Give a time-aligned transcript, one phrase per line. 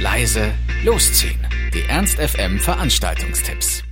[0.00, 0.52] leise,
[0.84, 1.40] losziehen.
[1.74, 3.82] Die Ernst FM Veranstaltungstipps.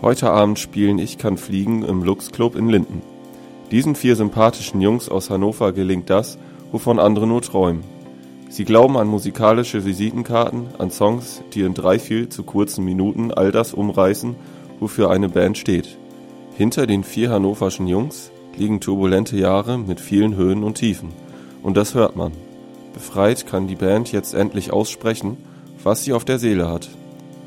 [0.00, 3.02] Heute Abend spielen Ich kann fliegen im Lux Club in Linden.
[3.70, 6.38] Diesen vier sympathischen Jungs aus Hannover gelingt das,
[6.72, 7.84] wovon andere nur träumen.
[8.48, 13.52] Sie glauben an musikalische Visitenkarten, an Songs, die in drei viel zu kurzen Minuten all
[13.52, 14.34] das umreißen,
[14.80, 15.98] wofür eine Band steht.
[16.56, 21.10] Hinter den vier hannoverschen Jungs liegen turbulente Jahre mit vielen Höhen und Tiefen.
[21.62, 22.32] Und das hört man.
[22.94, 25.36] Befreit kann die Band jetzt endlich aussprechen,
[25.82, 26.88] was sie auf der Seele hat.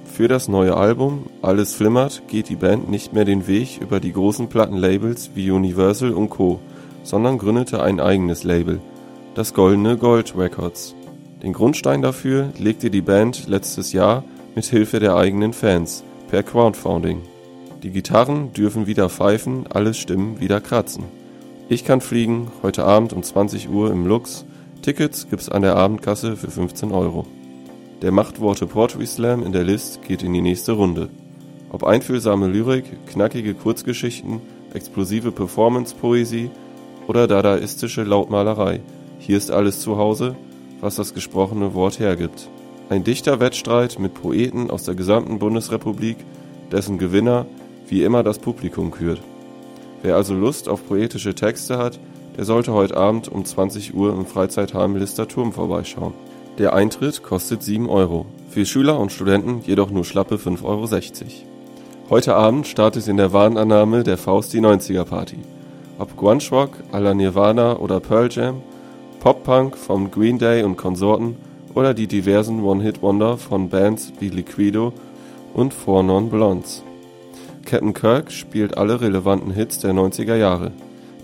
[0.06, 4.14] Für das neue Album Alles flimmert geht die Band nicht mehr den Weg über die
[4.14, 6.60] großen Plattenlabels wie Universal und Co.,
[7.04, 8.82] sondern gründete ein eigenes Label,
[9.34, 10.94] das Goldene Gold Records.
[11.42, 14.24] Den Grundstein dafür legte die Band letztes Jahr
[14.56, 17.22] mit Hilfe der eigenen Fans per Crowdfunding.
[17.84, 21.04] Die Gitarren dürfen wieder pfeifen, alle Stimmen wieder kratzen.
[21.70, 24.46] Ich kann fliegen, heute Abend um 20 Uhr im Lux.
[24.82, 27.26] Tickets gibt's an der Abendkasse für 15 Euro.
[28.02, 31.10] Der Machtworte Poetry Slam in der List geht in die nächste Runde.
[31.70, 34.42] Ob einfühlsame Lyrik, knackige Kurzgeschichten,
[34.74, 36.52] explosive Performance-Poesie
[37.08, 38.82] oder dadaistische Lautmalerei,
[39.20, 40.36] hier ist alles zu Hause,
[40.80, 42.50] was das gesprochene Wort hergibt.
[42.90, 46.18] Ein dichter Wettstreit mit Poeten aus der gesamten Bundesrepublik,
[46.72, 47.46] dessen Gewinner
[47.88, 49.22] wie immer das Publikum kürt.
[50.04, 52.00] Wer also Lust auf poetische Texte hat,
[52.38, 56.14] der sollte heute Abend um 20 Uhr im Freizeitheim Lister Turm vorbeischauen.
[56.60, 60.88] Der Eintritt kostet 7 Euro, für Schüler und Studenten jedoch nur schlappe 5,60 Euro.
[62.10, 65.38] Heute Abend startet in der Warnannahme der Faust die 90er Party.
[66.00, 68.62] Ob Grunge Rock, à la Nirvana oder Pearl Jam,
[69.20, 71.36] Pop-Punk vom Green Day und Konsorten
[71.74, 74.94] oder die diversen One-Hit-Wonder von Bands wie Liquido
[75.54, 76.84] und Four Non Blondes.
[77.66, 80.72] Captain Kirk spielt alle relevanten Hits der 90er Jahre.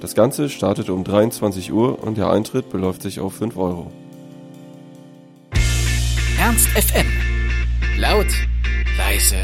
[0.04, 3.90] Das Ganze startet um 23 Uhr und der Eintritt beläuft sich auf 5 Euro.
[6.38, 7.08] Ernst FM.
[7.98, 8.28] Laut,
[8.98, 9.38] leise,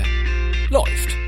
[0.69, 1.18] läuft.